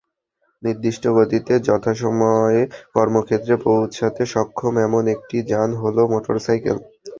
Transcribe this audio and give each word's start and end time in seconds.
নির্দিষ্ট 0.63 1.03
গতিতে 1.17 1.53
যথাসময়ে 1.67 2.61
কর্মক্ষেত্রে 2.95 3.53
পৌঁছতে 3.65 4.23
সক্ষম 4.33 4.73
এমন 4.87 5.03
একটি 5.15 5.37
যান 5.51 5.69
হলো 5.81 6.01
মোটরসাইকেল। 6.13 6.77